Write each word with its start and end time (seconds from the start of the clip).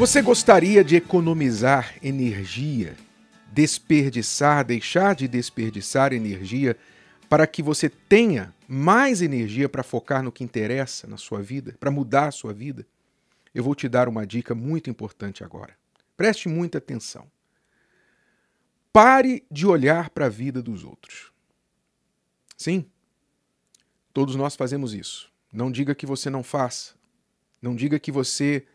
Você 0.00 0.22
gostaria 0.22 0.82
de 0.82 0.96
economizar 0.96 1.94
energia, 2.02 2.96
desperdiçar, 3.52 4.64
deixar 4.64 5.14
de 5.14 5.28
desperdiçar 5.28 6.14
energia 6.14 6.74
para 7.28 7.46
que 7.46 7.62
você 7.62 7.90
tenha 7.90 8.54
mais 8.66 9.20
energia 9.20 9.68
para 9.68 9.82
focar 9.82 10.22
no 10.22 10.32
que 10.32 10.42
interessa 10.42 11.06
na 11.06 11.18
sua 11.18 11.42
vida, 11.42 11.76
para 11.78 11.90
mudar 11.90 12.28
a 12.28 12.30
sua 12.30 12.54
vida? 12.54 12.86
Eu 13.54 13.62
vou 13.62 13.74
te 13.74 13.90
dar 13.90 14.08
uma 14.08 14.26
dica 14.26 14.54
muito 14.54 14.88
importante 14.88 15.44
agora. 15.44 15.76
Preste 16.16 16.48
muita 16.48 16.78
atenção. 16.78 17.30
Pare 18.90 19.44
de 19.50 19.66
olhar 19.66 20.08
para 20.08 20.24
a 20.24 20.30
vida 20.30 20.62
dos 20.62 20.82
outros. 20.82 21.30
Sim, 22.56 22.86
todos 24.14 24.34
nós 24.34 24.56
fazemos 24.56 24.94
isso. 24.94 25.30
Não 25.52 25.70
diga 25.70 25.94
que 25.94 26.06
você 26.06 26.30
não 26.30 26.42
faça. 26.42 26.94
Não 27.60 27.76
diga 27.76 27.98
que 27.98 28.10
você 28.10 28.66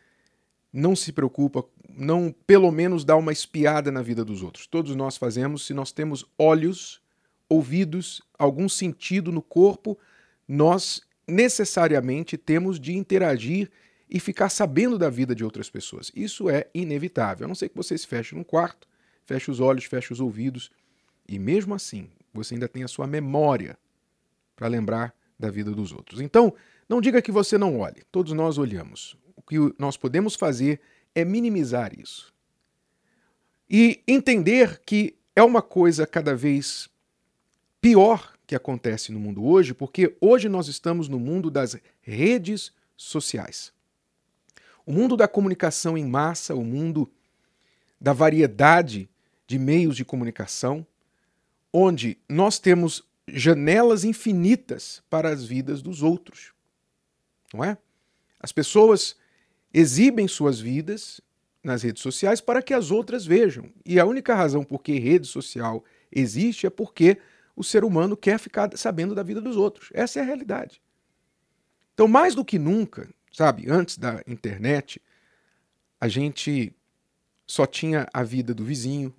não 0.76 0.94
se 0.94 1.14
preocupa, 1.14 1.64
não 1.90 2.36
pelo 2.46 2.70
menos 2.70 3.06
dá 3.06 3.16
uma 3.16 3.32
espiada 3.32 3.90
na 3.92 4.02
vida 4.02 4.26
dos 4.26 4.44
outros. 4.44 4.68
Todos 4.68 4.94
nós 4.94 5.16
fazemos, 5.16 5.66
se 5.66 5.74
nós 5.74 5.94
temos 5.94 6.26
olhos, 6.38 7.02
ouvidos, 7.48 8.22
algum 8.38 8.68
sentido 8.68 9.32
no 9.32 9.42
corpo, 9.42 9.98
nós 10.46 11.02
necessariamente 11.26 12.38
temos 12.38 12.78
de 12.78 12.94
interagir 12.94 13.72
e 14.10 14.20
ficar 14.20 14.50
sabendo 14.50 15.00
da 15.00 15.10
vida 15.10 15.34
de 15.34 15.46
outras 15.46 15.70
pessoas. 15.70 16.12
Isso 16.14 16.50
é 16.50 16.68
inevitável. 16.74 17.46
A 17.46 17.48
não 17.48 17.56
ser 17.56 17.70
que 17.70 17.78
você 17.78 17.98
se 17.98 18.06
feche 18.06 18.36
num 18.36 18.44
quarto, 18.44 18.86
feche 19.24 19.50
os 19.50 19.62
olhos, 19.62 19.86
feche 19.86 20.12
os 20.12 20.20
ouvidos, 20.20 20.70
e 21.28 21.40
mesmo 21.40 21.74
assim 21.74 22.10
você 22.34 22.54
ainda 22.54 22.68
tem 22.68 22.84
a 22.84 22.88
sua 22.90 23.08
memória 23.08 23.78
para 24.58 24.68
lembrar 24.68 25.16
da 25.40 25.50
vida 25.50 25.72
dos 25.72 25.94
outros. 25.94 26.20
Então, 26.20 26.54
não 26.88 27.00
diga 27.00 27.22
que 27.22 27.32
você 27.32 27.58
não 27.58 27.80
olhe. 27.80 28.04
Todos 28.12 28.34
nós 28.34 28.58
olhamos 28.58 29.18
que 29.48 29.56
nós 29.78 29.98
podemos 29.98 30.36
fazer 30.36 30.82
é 31.14 31.24
minimizar 31.24 31.98
isso. 31.98 32.34
E 33.70 34.04
entender 34.08 34.82
que 34.86 35.16
é 35.36 35.44
uma 35.44 35.62
coisa 35.62 36.06
cada 36.06 36.36
vez 36.36 36.90
pior 37.82 38.36
que 38.48 38.56
acontece 38.56 39.12
no 39.12 39.20
mundo 39.20 39.44
hoje, 39.44 39.74
porque 39.74 40.16
hoje 40.22 40.48
nós 40.48 40.68
estamos 40.68 41.08
no 41.08 41.20
mundo 41.20 41.50
das 41.50 41.78
redes 42.02 42.72
sociais. 42.96 43.74
O 44.86 44.94
mundo 44.94 45.18
da 45.18 45.28
comunicação 45.28 45.98
em 45.98 46.06
massa, 46.06 46.54
o 46.54 46.64
mundo 46.64 47.12
da 48.00 48.14
variedade 48.14 49.10
de 49.48 49.58
meios 49.58 49.96
de 49.96 50.06
comunicação, 50.06 50.86
onde 51.74 52.18
nós 52.30 52.60
temos 52.60 53.04
janelas 53.28 54.04
infinitas 54.04 55.02
para 55.10 55.30
as 55.30 55.44
vidas 55.44 55.82
dos 55.82 56.04
outros. 56.04 56.54
Não 57.54 57.64
é? 57.64 57.78
As 58.40 58.52
pessoas 58.52 59.16
exibem 59.78 60.26
suas 60.26 60.58
vidas 60.58 61.20
nas 61.62 61.84
redes 61.84 62.02
sociais 62.02 62.40
para 62.40 62.62
que 62.62 62.74
as 62.74 62.92
outras 62.92 63.26
vejam. 63.26 63.70
E 63.86 64.00
a 64.00 64.06
única 64.06 64.34
razão 64.34 64.64
por 64.64 64.82
que 64.82 64.98
rede 64.98 65.28
social 65.28 65.84
existe 66.10 66.66
é 66.66 66.70
porque 66.70 67.18
o 67.58 67.62
ser 67.64 67.84
humano 67.84 68.16
quer 68.16 68.40
ficar 68.40 68.70
sabendo 68.78 69.14
da 69.14 69.22
vida 69.22 69.42
dos 69.42 69.58
outros. 69.58 69.90
Essa 69.94 70.20
é 70.20 70.22
a 70.22 70.26
realidade. 70.26 70.82
Então, 71.94 72.08
mais 72.08 72.34
do 72.34 72.46
que 72.46 72.58
nunca, 72.58 73.10
sabe, 73.34 73.70
antes 73.70 73.98
da 73.98 74.24
internet, 74.26 75.02
a 76.00 76.08
gente 76.08 76.74
só 77.46 77.66
tinha 77.66 78.08
a 78.14 78.24
vida 78.24 78.54
do 78.54 78.64
vizinho. 78.64 79.14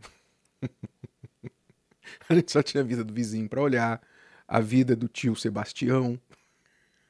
a 2.30 2.34
gente 2.34 2.50
só 2.50 2.62
tinha 2.62 2.82
a 2.82 2.86
vida 2.86 3.04
do 3.04 3.12
vizinho 3.12 3.46
para 3.46 3.60
olhar, 3.60 4.00
a 4.48 4.60
vida 4.60 4.96
do 4.96 5.06
tio 5.06 5.36
Sebastião, 5.36 6.18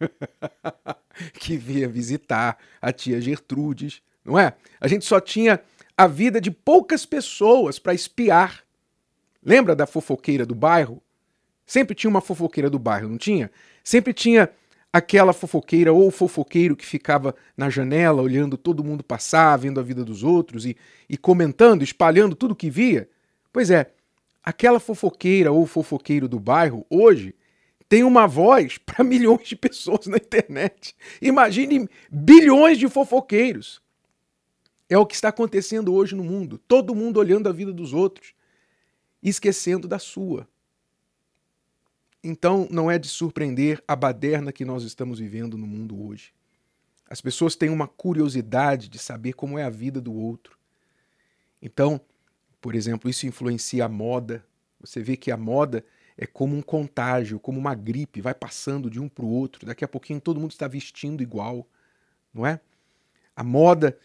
que 1.35 1.57
vinha 1.57 1.89
visitar 1.89 2.59
a 2.81 2.93
tia 2.93 3.21
Gertrudes, 3.21 4.03
não 4.25 4.39
é? 4.39 4.55
A 4.81 4.89
gente 4.89 5.05
só 5.05 5.21
tinha 5.21 5.61
a 5.97 6.07
vida 6.07 6.41
de 6.41 6.51
poucas 6.51 7.07
pessoas 7.07 7.79
para 7.79 7.95
espiar. 7.95 8.63
Lembra 9.43 9.75
da 9.75 9.87
fofoqueira 9.87 10.45
do 10.45 10.55
bairro? 10.55 11.03
Sempre 11.65 11.95
tinha 11.95 12.11
uma 12.11 12.21
fofoqueira 12.21 12.69
do 12.69 12.79
bairro, 12.79 13.09
não 13.09 13.19
tinha? 13.19 13.51
Sempre 13.83 14.13
tinha 14.13 14.51
aquela 14.93 15.33
fofoqueira 15.33 15.93
ou 15.93 16.11
fofoqueiro 16.11 16.77
que 16.77 16.87
ficava 16.87 17.35
na 17.57 17.69
janela 17.69 18.23
olhando 18.23 18.57
todo 18.57 18.85
mundo 18.85 19.05
passar, 19.05 19.57
vendo 19.57 19.79
a 19.79 19.83
vida 19.83 20.05
dos 20.05 20.23
outros 20.23 20.65
e, 20.65 20.77
e 21.09 21.17
comentando, 21.17 21.83
espalhando 21.83 22.35
tudo 22.35 22.55
que 22.55 22.71
via. 22.71 23.09
Pois 23.53 23.71
é, 23.71 23.91
aquela 24.43 24.81
fofoqueira 24.81 25.53
ou 25.53 25.67
fofoqueiro 25.67 26.29
do 26.29 26.41
bairro, 26.41 26.87
hoje, 26.89 27.35
tem 27.89 28.05
uma 28.05 28.27
voz 28.27 28.79
para 28.85 29.05
milhões 29.05 29.49
de 29.49 29.57
pessoas 29.57 30.07
na 30.07 30.17
internet. 30.17 30.95
Imagine 31.21 31.89
bilhões 32.11 32.79
de 32.79 32.89
fofoqueiros. 32.89 33.83
É 34.89 34.97
o 34.97 35.07
que 35.07 35.15
está 35.15 35.29
acontecendo 35.29 35.93
hoje 35.93 36.15
no 36.15 36.23
mundo. 36.23 36.59
Todo 36.69 36.95
mundo 36.95 37.19
olhando 37.19 37.49
a 37.49 37.53
vida 37.53 37.73
dos 37.73 37.93
outros, 37.93 38.35
esquecendo 39.23 39.89
da 39.89 39.99
sua. 39.99 40.49
Então, 42.23 42.67
não 42.71 42.91
é 42.91 42.99
de 42.99 43.09
surpreender 43.09 43.83
a 43.87 43.95
baderna 43.95 44.53
que 44.53 44.65
nós 44.65 44.83
estamos 44.83 45.19
vivendo 45.19 45.57
no 45.57 45.67
mundo 45.67 46.07
hoje. 46.07 46.33
As 47.09 47.21
pessoas 47.21 47.55
têm 47.55 47.71
uma 47.71 47.87
curiosidade 47.87 48.89
de 48.89 48.99
saber 48.99 49.33
como 49.33 49.59
é 49.59 49.65
a 49.65 49.71
vida 49.71 50.01
do 50.01 50.13
outro. 50.13 50.59
Então, 51.63 52.01
por 52.61 52.75
exemplo, 52.75 53.09
isso 53.09 53.27
influencia 53.27 53.85
a 53.85 53.89
moda. 53.89 54.45
Você 54.81 55.01
vê 55.01 55.17
que 55.17 55.31
a 55.31 55.37
moda 55.37 55.85
é 56.19 56.27
como 56.27 56.57
um 56.57 56.63
contágio, 56.63 57.39
como 57.39 57.59
uma 57.59 57.75
gripe, 57.75 58.21
vai 58.21 58.35
passando 58.35 58.91
de 58.91 58.99
um 58.99 59.09
para 59.09 59.25
o 59.25 59.29
outro. 59.29 59.67
Daqui 59.67 59.85
a 59.85 59.89
pouquinho 59.89 60.21
todo 60.21 60.41
mundo 60.41 60.53
está 60.53 60.67
vestindo 60.67 61.23
igual, 61.23 61.67
não 62.33 62.47
é? 62.47 62.61
A 63.35 63.45
moda 63.45 63.99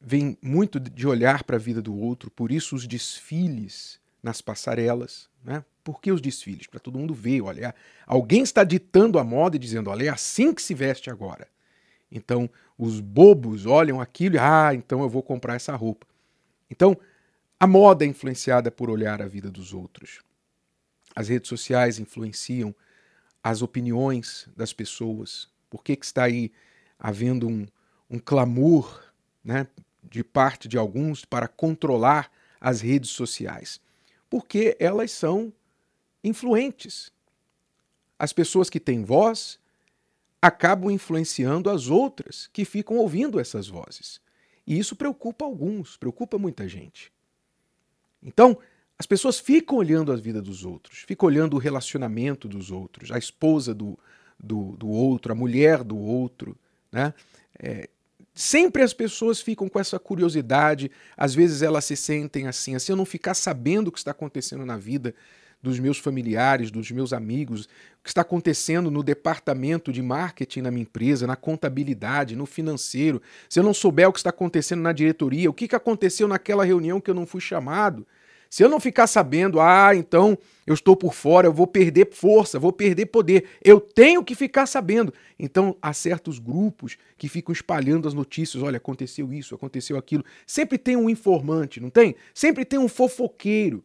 vem 0.00 0.38
muito 0.40 0.80
de 0.80 1.06
olhar 1.06 1.44
para 1.44 1.56
a 1.56 1.58
vida 1.58 1.82
do 1.82 1.94
outro, 1.94 2.30
por 2.30 2.50
isso 2.50 2.74
os 2.74 2.86
desfiles 2.86 4.00
nas 4.22 4.40
passarelas, 4.40 5.28
né? 5.44 5.64
Por 5.84 6.00
que 6.00 6.12
os 6.12 6.20
desfiles? 6.20 6.66
Para 6.66 6.80
todo 6.80 6.98
mundo 6.98 7.14
ver, 7.14 7.42
olha, 7.42 7.74
alguém 8.06 8.42
está 8.42 8.64
ditando 8.64 9.18
a 9.18 9.24
moda 9.24 9.56
e 9.56 9.58
dizendo, 9.58 9.90
olha, 9.90 10.04
é 10.04 10.08
assim 10.08 10.54
que 10.54 10.62
se 10.62 10.74
veste 10.74 11.10
agora. 11.10 11.48
Então, 12.10 12.48
os 12.76 13.00
bobos 13.00 13.66
olham 13.66 14.00
aquilo 14.00 14.36
e, 14.36 14.38
ah, 14.38 14.74
então 14.74 15.02
eu 15.02 15.08
vou 15.08 15.22
comprar 15.22 15.54
essa 15.54 15.74
roupa. 15.76 16.06
Então, 16.70 16.96
a 17.58 17.66
moda 17.66 18.04
é 18.04 18.08
influenciada 18.08 18.70
por 18.70 18.90
olhar 18.90 19.20
a 19.20 19.26
vida 19.26 19.50
dos 19.50 19.72
outros. 19.74 20.20
As 21.14 21.28
redes 21.28 21.48
sociais 21.48 21.98
influenciam 21.98 22.74
as 23.42 23.62
opiniões 23.62 24.48
das 24.56 24.72
pessoas. 24.72 25.48
Por 25.68 25.82
que, 25.82 25.96
que 25.96 26.04
está 26.04 26.24
aí 26.24 26.52
havendo 26.98 27.48
um, 27.48 27.66
um 28.08 28.18
clamor 28.18 29.02
né, 29.42 29.66
de 30.02 30.22
parte 30.22 30.68
de 30.68 30.76
alguns 30.76 31.24
para 31.24 31.48
controlar 31.48 32.30
as 32.60 32.80
redes 32.80 33.10
sociais? 33.10 33.80
Porque 34.28 34.76
elas 34.78 35.10
são 35.10 35.52
influentes. 36.22 37.10
As 38.18 38.32
pessoas 38.32 38.68
que 38.68 38.78
têm 38.78 39.02
voz 39.02 39.58
acabam 40.42 40.90
influenciando 40.90 41.68
as 41.68 41.88
outras 41.88 42.48
que 42.52 42.64
ficam 42.64 42.96
ouvindo 42.96 43.40
essas 43.40 43.68
vozes. 43.68 44.20
E 44.66 44.78
isso 44.78 44.94
preocupa 44.94 45.44
alguns, 45.44 45.96
preocupa 45.96 46.38
muita 46.38 46.68
gente. 46.68 47.12
Então, 48.22 48.58
as 49.00 49.06
pessoas 49.06 49.40
ficam 49.40 49.78
olhando 49.78 50.12
a 50.12 50.16
vida 50.16 50.42
dos 50.42 50.62
outros, 50.62 51.04
ficam 51.08 51.26
olhando 51.26 51.54
o 51.54 51.58
relacionamento 51.58 52.46
dos 52.46 52.70
outros, 52.70 53.10
a 53.10 53.16
esposa 53.16 53.72
do, 53.72 53.98
do, 54.38 54.76
do 54.76 54.86
outro, 54.90 55.32
a 55.32 55.34
mulher 55.34 55.82
do 55.82 55.96
outro. 55.96 56.54
Né? 56.92 57.14
É, 57.58 57.88
sempre 58.34 58.82
as 58.82 58.92
pessoas 58.92 59.40
ficam 59.40 59.70
com 59.70 59.80
essa 59.80 59.98
curiosidade, 59.98 60.90
às 61.16 61.34
vezes 61.34 61.62
elas 61.62 61.86
se 61.86 61.96
sentem 61.96 62.46
assim, 62.46 62.74
assim, 62.74 62.92
eu 62.92 62.96
não 62.96 63.06
ficar 63.06 63.32
sabendo 63.32 63.88
o 63.88 63.92
que 63.92 63.96
está 63.96 64.10
acontecendo 64.10 64.66
na 64.66 64.76
vida 64.76 65.14
dos 65.62 65.78
meus 65.78 65.96
familiares, 65.96 66.70
dos 66.70 66.90
meus 66.90 67.14
amigos, 67.14 67.64
o 67.64 68.02
que 68.04 68.10
está 68.10 68.20
acontecendo 68.20 68.90
no 68.90 69.02
departamento 69.02 69.94
de 69.94 70.02
marketing 70.02 70.60
na 70.60 70.70
minha 70.70 70.82
empresa, 70.82 71.26
na 71.26 71.36
contabilidade, 71.36 72.36
no 72.36 72.44
financeiro, 72.44 73.22
se 73.48 73.58
eu 73.58 73.64
não 73.64 73.72
souber 73.72 74.10
o 74.10 74.12
que 74.12 74.18
está 74.18 74.28
acontecendo 74.28 74.82
na 74.82 74.92
diretoria, 74.92 75.48
o 75.48 75.54
que, 75.54 75.68
que 75.68 75.74
aconteceu 75.74 76.28
naquela 76.28 76.66
reunião 76.66 77.00
que 77.00 77.10
eu 77.10 77.14
não 77.14 77.24
fui 77.24 77.40
chamado, 77.40 78.06
se 78.50 78.64
eu 78.64 78.68
não 78.68 78.80
ficar 78.80 79.06
sabendo, 79.06 79.60
ah, 79.60 79.94
então 79.94 80.36
eu 80.66 80.74
estou 80.74 80.96
por 80.96 81.14
fora, 81.14 81.46
eu 81.46 81.52
vou 81.52 81.68
perder 81.68 82.08
força, 82.10 82.58
vou 82.58 82.72
perder 82.72 83.06
poder. 83.06 83.44
Eu 83.62 83.80
tenho 83.80 84.24
que 84.24 84.34
ficar 84.34 84.66
sabendo. 84.66 85.14
Então, 85.38 85.76
há 85.80 85.92
certos 85.92 86.40
grupos 86.40 86.98
que 87.16 87.28
ficam 87.28 87.52
espalhando 87.52 88.08
as 88.08 88.12
notícias: 88.12 88.60
olha, 88.60 88.78
aconteceu 88.78 89.32
isso, 89.32 89.54
aconteceu 89.54 89.96
aquilo. 89.96 90.24
Sempre 90.44 90.78
tem 90.78 90.96
um 90.96 91.08
informante, 91.08 91.78
não 91.78 91.90
tem? 91.90 92.16
Sempre 92.34 92.64
tem 92.64 92.76
um 92.76 92.88
fofoqueiro. 92.88 93.84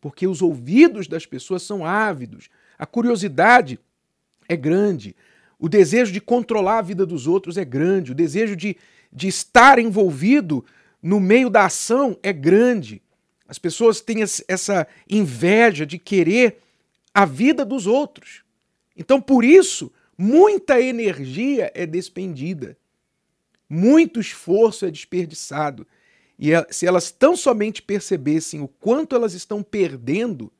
Porque 0.00 0.26
os 0.26 0.42
ouvidos 0.42 1.06
das 1.06 1.24
pessoas 1.24 1.62
são 1.62 1.86
ávidos. 1.86 2.48
A 2.76 2.86
curiosidade 2.86 3.78
é 4.48 4.56
grande. 4.56 5.14
O 5.56 5.68
desejo 5.68 6.10
de 6.10 6.20
controlar 6.20 6.78
a 6.78 6.82
vida 6.82 7.06
dos 7.06 7.28
outros 7.28 7.56
é 7.56 7.64
grande. 7.64 8.10
O 8.10 8.14
desejo 8.14 8.56
de, 8.56 8.76
de 9.12 9.28
estar 9.28 9.78
envolvido 9.78 10.64
no 11.00 11.20
meio 11.20 11.48
da 11.48 11.66
ação 11.66 12.18
é 12.24 12.32
grande. 12.32 13.00
As 13.50 13.58
pessoas 13.58 14.00
têm 14.00 14.22
essa 14.22 14.86
inveja 15.08 15.84
de 15.84 15.98
querer 15.98 16.60
a 17.12 17.26
vida 17.26 17.64
dos 17.64 17.86
outros. 17.86 18.44
Então, 18.96 19.20
por 19.20 19.44
isso, 19.44 19.92
muita 20.16 20.80
energia 20.80 21.70
é 21.74 21.84
despendida 21.84 22.78
muito 23.70 24.18
esforço 24.18 24.84
é 24.84 24.90
desperdiçado. 24.90 25.86
E 26.36 26.52
é, 26.52 26.66
se 26.70 26.86
elas 26.86 27.12
tão 27.12 27.36
somente 27.36 27.80
percebessem 27.80 28.60
o 28.60 28.66
quanto 28.66 29.14
elas 29.14 29.32
estão 29.32 29.62
perdendo 29.62 30.52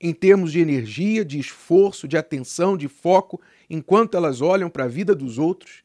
em 0.00 0.14
termos 0.14 0.50
de 0.50 0.60
energia, 0.60 1.24
de 1.24 1.38
esforço, 1.38 2.08
de 2.08 2.16
atenção, 2.16 2.76
de 2.76 2.88
foco, 2.88 3.40
enquanto 3.68 4.16
elas 4.16 4.40
olham 4.40 4.70
para 4.70 4.84
a 4.84 4.88
vida 4.88 5.14
dos 5.14 5.38
outros, 5.38 5.84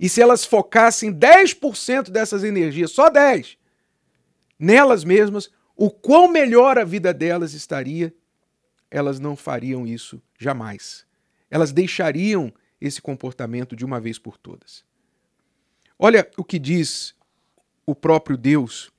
e 0.00 0.08
se 0.08 0.20
elas 0.20 0.44
focassem 0.44 1.12
10% 1.12 2.10
dessas 2.10 2.42
energias, 2.42 2.90
só 2.90 3.08
10, 3.08 3.56
nelas 4.62 5.02
mesmas, 5.02 5.50
o 5.74 5.90
quão 5.90 6.28
melhor 6.28 6.78
a 6.78 6.84
vida 6.84 7.12
delas 7.12 7.52
estaria, 7.52 8.14
elas 8.88 9.18
não 9.18 9.34
fariam 9.34 9.84
isso 9.84 10.22
jamais. 10.38 11.04
Elas 11.50 11.72
deixariam 11.72 12.52
esse 12.80 13.02
comportamento 13.02 13.74
de 13.74 13.84
uma 13.84 14.00
vez 14.00 14.20
por 14.20 14.38
todas. 14.38 14.84
Olha 15.98 16.30
o 16.36 16.44
que 16.44 16.60
diz 16.60 17.12
o 17.84 17.92
próprio 17.92 18.36
Deus 18.36 18.92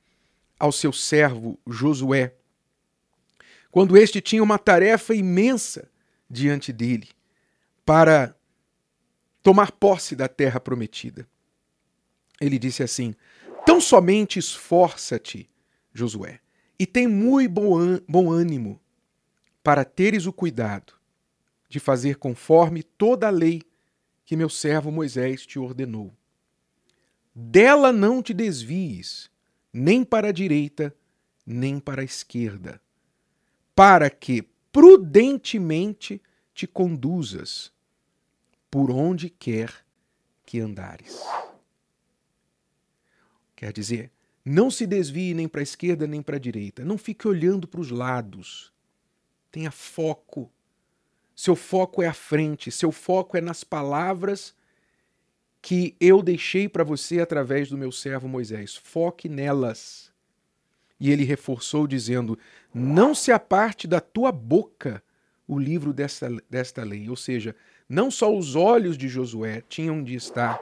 ao 0.59 0.71
seu 0.71 0.91
servo 0.91 1.57
Josué, 1.65 2.33
quando 3.71 3.95
este 3.95 4.19
tinha 4.19 4.43
uma 4.43 4.59
tarefa 4.59 5.15
imensa 5.15 5.89
diante 6.29 6.73
dele 6.73 7.07
para 7.85 8.35
tomar 9.41 9.71
posse 9.71 10.13
da 10.13 10.27
terra 10.27 10.59
prometida. 10.59 11.25
Ele 12.41 12.59
disse 12.59 12.83
assim: 12.83 13.15
Tão 13.65 13.79
somente 13.79 14.37
esforça-te, 14.37 15.49
Josué, 15.93 16.39
e 16.77 16.85
tem 16.85 17.07
muito 17.07 17.53
bom 18.07 18.31
ânimo 18.31 18.79
para 19.63 19.85
teres 19.85 20.25
o 20.25 20.33
cuidado 20.33 20.93
de 21.69 21.79
fazer 21.79 22.17
conforme 22.17 22.83
toda 22.83 23.27
a 23.27 23.31
lei 23.31 23.61
que 24.25 24.35
meu 24.35 24.49
servo 24.49 24.91
Moisés 24.91 25.45
te 25.45 25.59
ordenou. 25.59 26.13
Dela 27.33 27.91
não 27.91 28.21
te 28.21 28.33
desvies, 28.33 29.29
nem 29.71 30.03
para 30.03 30.29
a 30.29 30.31
direita, 30.31 30.95
nem 31.45 31.79
para 31.79 32.01
a 32.01 32.05
esquerda, 32.05 32.81
para 33.75 34.09
que 34.09 34.43
prudentemente 34.71 36.21
te 36.53 36.67
conduzas 36.67 37.71
por 38.69 38.91
onde 38.91 39.29
quer 39.29 39.73
que 40.45 40.59
andares. 40.59 41.19
Quer 43.55 43.71
dizer, 43.71 44.11
não 44.45 44.69
se 44.69 44.85
desvie 44.85 45.33
nem 45.33 45.47
para 45.47 45.61
a 45.61 45.63
esquerda 45.63 46.05
nem 46.05 46.21
para 46.21 46.35
a 46.35 46.39
direita, 46.39 46.83
não 46.83 46.97
fique 46.97 47.27
olhando 47.27 47.67
para 47.67 47.79
os 47.79 47.89
lados. 47.89 48.73
Tenha 49.51 49.71
foco. 49.71 50.51
Seu 51.35 51.55
foco 51.55 52.01
é 52.01 52.07
à 52.07 52.13
frente, 52.13 52.71
seu 52.71 52.91
foco 52.91 53.37
é 53.37 53.41
nas 53.41 53.63
palavras 53.63 54.55
que 55.61 55.95
eu 55.99 56.21
deixei 56.21 56.67
para 56.67 56.83
você 56.83 57.21
através 57.21 57.69
do 57.69 57.77
meu 57.77 57.91
servo 57.91 58.27
Moisés. 58.27 58.75
Foque 58.75 59.29
nelas. 59.29 60.11
E 60.99 61.09
ele 61.09 61.23
reforçou, 61.23 61.87
dizendo: 61.87 62.37
Não 62.73 63.15
se 63.15 63.31
aparte 63.31 63.87
da 63.87 64.01
tua 64.01 64.31
boca 64.31 65.01
o 65.47 65.57
livro 65.57 65.93
desta, 65.93 66.29
desta 66.49 66.83
lei. 66.83 67.09
Ou 67.09 67.15
seja, 67.15 67.55
não 67.87 68.11
só 68.11 68.35
os 68.35 68.55
olhos 68.55 68.97
de 68.97 69.07
Josué 69.07 69.63
tinham 69.67 70.03
de 70.03 70.15
estar 70.15 70.61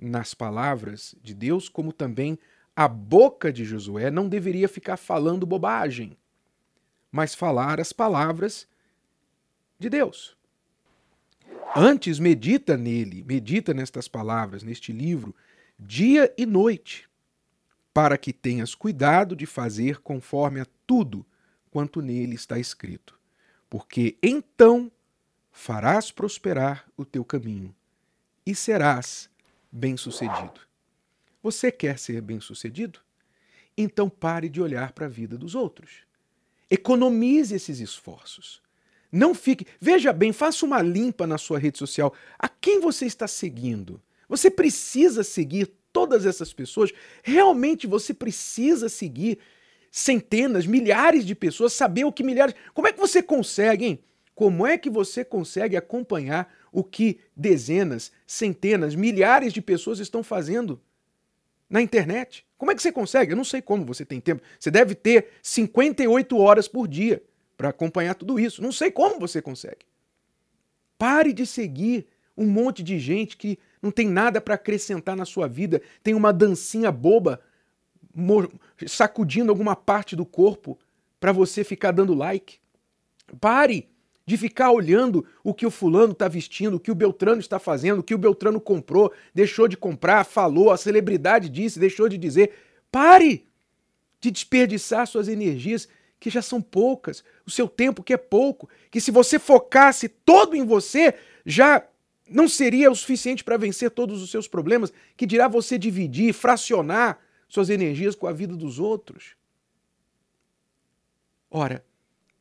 nas 0.00 0.34
palavras 0.34 1.14
de 1.22 1.34
Deus, 1.34 1.68
como 1.68 1.92
também 1.92 2.38
a 2.74 2.88
boca 2.88 3.52
de 3.52 3.64
Josué 3.64 4.10
não 4.10 4.28
deveria 4.28 4.68
ficar 4.68 4.96
falando 4.96 5.46
bobagem, 5.46 6.16
mas 7.10 7.34
falar 7.34 7.80
as 7.80 7.92
palavras 7.92 8.66
de 9.78 9.88
Deus. 9.88 10.36
Antes, 11.74 12.18
medita 12.18 12.76
nele, 12.76 13.22
medita 13.22 13.72
nestas 13.72 14.08
palavras, 14.08 14.62
neste 14.62 14.92
livro, 14.92 15.34
dia 15.78 16.32
e 16.36 16.44
noite, 16.44 17.08
para 17.92 18.18
que 18.18 18.32
tenhas 18.32 18.74
cuidado 18.74 19.36
de 19.36 19.46
fazer 19.46 20.00
conforme 20.00 20.60
a 20.60 20.66
tudo 20.86 21.24
quanto 21.70 22.02
nele 22.02 22.34
está 22.34 22.58
escrito. 22.58 23.18
Porque 23.68 24.16
então 24.22 24.90
farás 25.52 26.10
prosperar 26.10 26.86
o 26.96 27.04
teu 27.04 27.24
caminho 27.24 27.74
e 28.44 28.54
serás 28.54 29.30
bem-sucedido. 29.70 30.69
Você 31.42 31.72
quer 31.72 31.98
ser 31.98 32.20
bem-sucedido? 32.20 33.00
Então 33.76 34.10
pare 34.10 34.48
de 34.48 34.60
olhar 34.60 34.92
para 34.92 35.06
a 35.06 35.08
vida 35.08 35.38
dos 35.38 35.54
outros. 35.54 36.02
Economize 36.70 37.54
esses 37.54 37.80
esforços. 37.80 38.62
Não 39.10 39.34
fique. 39.34 39.66
Veja 39.80 40.12
bem, 40.12 40.32
faça 40.32 40.64
uma 40.64 40.82
limpa 40.82 41.26
na 41.26 41.38
sua 41.38 41.58
rede 41.58 41.78
social. 41.78 42.14
A 42.38 42.48
quem 42.48 42.80
você 42.80 43.06
está 43.06 43.26
seguindo? 43.26 44.00
Você 44.28 44.50
precisa 44.50 45.24
seguir 45.24 45.72
todas 45.92 46.26
essas 46.26 46.52
pessoas? 46.52 46.92
Realmente 47.22 47.86
você 47.86 48.14
precisa 48.14 48.88
seguir 48.88 49.38
centenas, 49.90 50.66
milhares 50.66 51.24
de 51.24 51.34
pessoas, 51.34 51.72
saber 51.72 52.04
o 52.04 52.12
que 52.12 52.22
milhares. 52.22 52.54
Como 52.72 52.86
é 52.86 52.92
que 52.92 53.00
você 53.00 53.22
consegue, 53.22 53.84
hein? 53.84 54.04
Como 54.34 54.66
é 54.66 54.78
que 54.78 54.88
você 54.88 55.24
consegue 55.24 55.76
acompanhar 55.76 56.54
o 56.70 56.84
que 56.84 57.18
dezenas, 57.36 58.12
centenas, 58.26 58.94
milhares 58.94 59.52
de 59.52 59.60
pessoas 59.60 59.98
estão 59.98 60.22
fazendo 60.22 60.80
na 61.70 61.80
internet? 61.80 62.44
Como 62.58 62.72
é 62.72 62.74
que 62.74 62.82
você 62.82 62.90
consegue? 62.90 63.32
Eu 63.32 63.36
não 63.36 63.44
sei 63.44 63.62
como 63.62 63.86
você 63.86 64.04
tem 64.04 64.20
tempo. 64.20 64.42
Você 64.58 64.70
deve 64.70 64.94
ter 64.94 65.28
58 65.42 66.36
horas 66.36 66.66
por 66.66 66.88
dia 66.88 67.22
para 67.56 67.68
acompanhar 67.68 68.14
tudo 68.14 68.38
isso. 68.38 68.60
Não 68.60 68.72
sei 68.72 68.90
como 68.90 69.20
você 69.20 69.40
consegue. 69.40 69.86
Pare 70.98 71.32
de 71.32 71.46
seguir 71.46 72.06
um 72.36 72.46
monte 72.46 72.82
de 72.82 72.98
gente 72.98 73.36
que 73.36 73.58
não 73.80 73.90
tem 73.90 74.08
nada 74.08 74.40
para 74.40 74.54
acrescentar 74.54 75.16
na 75.16 75.24
sua 75.24 75.46
vida, 75.46 75.80
tem 76.02 76.14
uma 76.14 76.32
dancinha 76.32 76.90
boba 76.90 77.40
sacudindo 78.86 79.50
alguma 79.50 79.76
parte 79.76 80.16
do 80.16 80.26
corpo 80.26 80.78
para 81.18 81.32
você 81.32 81.62
ficar 81.62 81.92
dando 81.92 82.14
like. 82.14 82.58
Pare 83.40 83.88
de 84.30 84.36
ficar 84.36 84.70
olhando 84.70 85.26
o 85.42 85.52
que 85.52 85.66
o 85.66 85.72
fulano 85.72 86.12
está 86.12 86.28
vestindo, 86.28 86.76
o 86.76 86.80
que 86.80 86.92
o 86.92 86.94
Beltrano 86.94 87.40
está 87.40 87.58
fazendo, 87.58 87.98
o 87.98 88.02
que 88.02 88.14
o 88.14 88.18
Beltrano 88.18 88.60
comprou, 88.60 89.12
deixou 89.34 89.66
de 89.66 89.76
comprar, 89.76 90.22
falou, 90.22 90.70
a 90.70 90.76
celebridade 90.76 91.48
disse, 91.48 91.80
deixou 91.80 92.08
de 92.08 92.16
dizer. 92.16 92.52
Pare 92.92 93.48
de 94.20 94.30
desperdiçar 94.30 95.04
suas 95.08 95.26
energias 95.26 95.88
que 96.20 96.30
já 96.30 96.40
são 96.40 96.62
poucas, 96.62 97.24
o 97.44 97.50
seu 97.50 97.66
tempo 97.66 98.04
que 98.04 98.12
é 98.12 98.16
pouco, 98.16 98.68
que 98.88 99.00
se 99.00 99.10
você 99.10 99.36
focasse 99.36 100.08
todo 100.08 100.54
em 100.54 100.64
você, 100.64 101.12
já 101.44 101.84
não 102.28 102.46
seria 102.48 102.88
o 102.88 102.94
suficiente 102.94 103.42
para 103.42 103.56
vencer 103.56 103.90
todos 103.90 104.22
os 104.22 104.30
seus 104.30 104.46
problemas, 104.46 104.92
que 105.16 105.26
dirá 105.26 105.48
você 105.48 105.76
dividir, 105.76 106.32
fracionar 106.32 107.18
suas 107.48 107.68
energias 107.68 108.14
com 108.14 108.28
a 108.28 108.32
vida 108.32 108.54
dos 108.54 108.78
outros. 108.78 109.34
Ora, 111.50 111.84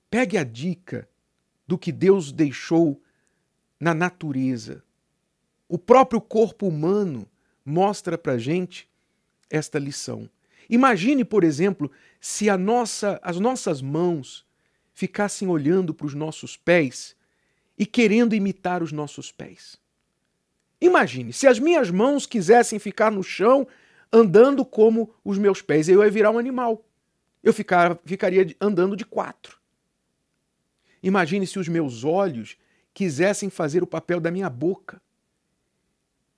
pegue 0.08 0.38
a 0.38 0.44
dica 0.44 1.10
do 1.70 1.78
que 1.78 1.92
Deus 1.92 2.32
deixou 2.32 3.00
na 3.80 3.94
natureza. 3.94 4.84
O 5.68 5.78
próprio 5.78 6.20
corpo 6.20 6.68
humano 6.68 7.30
mostra 7.64 8.18
para 8.18 8.40
gente 8.40 8.90
esta 9.52 9.78
lição. 9.78 10.28
Imagine, 10.68 11.24
por 11.24 11.44
exemplo, 11.44 11.92
se 12.20 12.50
nossa, 12.58 13.20
as 13.22 13.40
nossas 13.40 13.84
mãos 13.84 14.48
ficassem 14.96 15.48
olhando 15.48 15.94
para 15.94 16.08
os 16.08 16.16
nossos 16.16 16.58
pés 16.58 17.16
e 17.78 17.86
querendo 17.86 18.34
imitar 18.34 18.82
os 18.82 18.92
nossos 18.92 19.32
pés. 19.32 19.80
Imagine, 20.82 21.32
se 21.32 21.46
as 21.46 21.60
minhas 21.60 21.92
mãos 21.92 22.26
quisessem 22.26 22.80
ficar 22.80 23.12
no 23.12 23.22
chão 23.22 23.68
andando 24.12 24.66
como 24.66 25.14
os 25.24 25.38
meus 25.38 25.62
pés, 25.62 25.88
eu 25.88 26.04
ia 26.04 26.10
virar 26.10 26.32
um 26.32 26.40
animal. 26.40 26.84
Eu 27.44 27.54
ficar, 27.54 27.96
ficaria 28.06 28.56
andando 28.60 28.96
de 28.96 29.06
quatro. 29.06 29.59
Imagine 31.02 31.48
se 31.48 31.60
os 31.60 31.68
meus 31.68 32.04
olhos 32.04 32.58
quisessem 32.94 33.50
fazer 33.50 33.82
o 33.84 33.88
papel 33.88 34.20
da 34.20 34.32
minha 34.32 34.50
boca. 34.50 35.02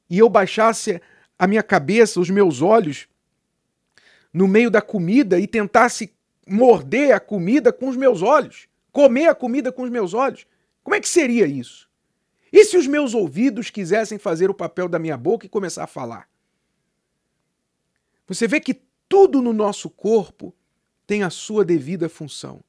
E 0.10 0.18
eu 0.18 0.30
baixasse 0.30 1.02
a 1.38 1.48
minha 1.48 1.64
cabeça, 1.64 2.20
os 2.20 2.30
meus 2.30 2.62
olhos, 2.62 3.08
no 4.34 4.48
meio 4.48 4.70
da 4.70 4.82
comida 4.82 5.40
e 5.40 5.48
tentasse 5.48 6.14
morder 6.48 7.14
a 7.14 7.20
comida 7.20 7.72
com 7.74 7.90
os 7.90 7.96
meus 7.96 8.22
olhos, 8.22 8.68
comer 8.92 9.28
a 9.28 9.36
comida 9.36 9.72
com 9.72 9.84
os 9.84 9.90
meus 9.90 10.14
olhos, 10.14 10.46
como 10.84 10.96
é 10.96 11.00
que 11.00 11.10
seria 11.10 11.46
isso? 11.46 11.90
E 12.52 12.66
se 12.66 12.76
os 12.76 12.88
meus 12.88 13.14
ouvidos 13.14 13.70
quisessem 13.70 14.18
fazer 14.18 14.50
o 14.50 14.54
papel 14.54 14.90
da 14.90 15.00
minha 15.00 15.16
boca 15.16 15.46
e 15.46 15.50
começar 15.50 15.84
a 15.84 15.88
falar? 15.88 16.28
Você 18.28 18.48
vê 18.48 18.60
que 18.60 18.82
tudo 19.08 19.42
no 19.42 19.54
nosso 19.54 19.90
corpo 19.90 20.54
tem 21.08 21.24
a 21.24 21.30
sua 21.30 21.64
devida 21.64 22.10
função. 22.10 22.62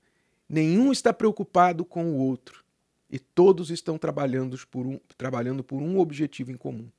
Nenhum 0.53 0.93
está 0.93 1.15
preocupado 1.15 1.83
com 1.83 2.13
o 2.13 2.19
outro 2.19 2.63
e 3.09 3.19
todos 3.19 3.71
estão 3.71 3.97
trabalhando 3.97 4.55
por 4.67 4.87
um, 4.87 4.99
trabalhando 5.17 5.65
por 5.65 5.81
um 5.81 5.99
objetivo 5.99 6.51
em 6.51 6.59
comum, 6.59 6.91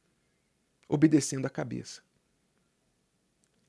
obedecendo 0.89 1.45
a 1.45 1.51
cabeça. 1.51 2.01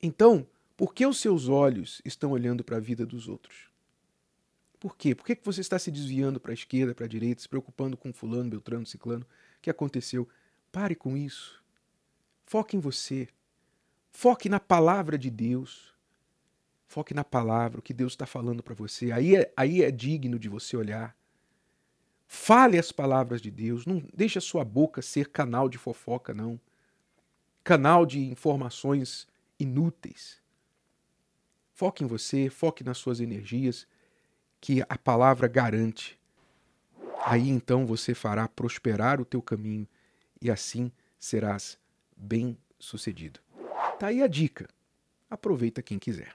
Então, 0.02 0.46
por 0.74 0.94
que 0.94 1.04
os 1.04 1.20
seus 1.20 1.48
olhos 1.48 2.00
estão 2.02 2.30
olhando 2.30 2.64
para 2.64 2.78
a 2.78 2.80
vida 2.80 3.04
dos 3.04 3.28
outros? 3.28 3.68
Por 4.80 4.96
quê? 4.96 5.14
Por 5.14 5.26
que 5.26 5.38
você 5.44 5.60
está 5.60 5.78
se 5.78 5.90
desviando 5.90 6.40
para 6.40 6.52
a 6.52 6.54
esquerda, 6.54 6.94
para 6.94 7.04
a 7.04 7.08
direita, 7.08 7.42
se 7.42 7.48
preocupando 7.48 7.94
com 7.94 8.10
fulano, 8.10 8.48
beltrano, 8.48 8.86
ciclano? 8.86 9.26
O 9.58 9.60
que 9.60 9.68
aconteceu? 9.68 10.26
Pare 10.72 10.94
com 10.94 11.14
isso. 11.14 11.62
Foque 12.46 12.74
em 12.74 12.80
você. 12.80 13.28
Foque 14.10 14.48
na 14.48 14.58
palavra 14.58 15.18
de 15.18 15.28
Deus. 15.28 15.93
Foque 16.86 17.14
na 17.14 17.24
palavra, 17.24 17.78
o 17.78 17.82
que 17.82 17.92
Deus 17.92 18.12
está 18.12 18.26
falando 18.26 18.62
para 18.62 18.74
você. 18.74 19.10
Aí 19.10 19.36
é, 19.36 19.52
aí 19.56 19.82
é 19.82 19.90
digno 19.90 20.38
de 20.38 20.48
você 20.48 20.76
olhar. 20.76 21.16
Fale 22.26 22.78
as 22.78 22.92
palavras 22.92 23.40
de 23.40 23.50
Deus. 23.50 23.86
Não 23.86 24.02
deixe 24.14 24.38
a 24.38 24.42
sua 24.42 24.64
boca 24.64 25.02
ser 25.02 25.28
canal 25.28 25.68
de 25.68 25.78
fofoca, 25.78 26.34
não. 26.34 26.60
Canal 27.62 28.04
de 28.04 28.20
informações 28.20 29.26
inúteis. 29.58 30.42
Foque 31.72 32.04
em 32.04 32.06
você, 32.06 32.48
foque 32.48 32.84
nas 32.84 32.98
suas 32.98 33.20
energias, 33.20 33.86
que 34.60 34.82
a 34.88 34.96
palavra 34.96 35.48
garante. 35.48 36.18
Aí 37.24 37.48
então 37.48 37.86
você 37.86 38.14
fará 38.14 38.46
prosperar 38.46 39.20
o 39.20 39.24
teu 39.24 39.42
caminho 39.42 39.88
e 40.40 40.50
assim 40.50 40.92
serás 41.18 41.78
bem 42.16 42.56
sucedido. 42.78 43.40
Tá 43.98 44.08
aí 44.08 44.22
a 44.22 44.26
dica. 44.26 44.68
Aproveita 45.28 45.82
quem 45.82 45.98
quiser. 45.98 46.34